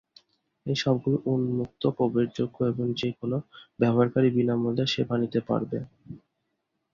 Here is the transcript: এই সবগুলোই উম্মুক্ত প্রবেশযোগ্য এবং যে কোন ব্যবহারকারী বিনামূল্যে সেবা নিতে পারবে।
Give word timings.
এই 0.65 0.77
সবগুলোই 0.77 1.23
উম্মুক্ত 1.31 1.83
প্রবেশযোগ্য 1.97 2.57
এবং 2.65 2.85
যে 2.99 3.09
কোন 3.17 3.31
ব্যবহারকারী 3.79 4.29
বিনামূল্যে 4.31 4.85
সেবা 4.93 5.15
নিতে 5.21 5.39
পারবে। 5.49 5.77